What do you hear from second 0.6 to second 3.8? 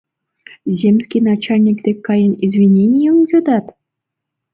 Земский начальник дек каен извиненийым йодат?..